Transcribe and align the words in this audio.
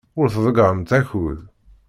Ur 0.19 0.27
tḍeyyɛemt 0.33 0.91
akud. 0.99 1.39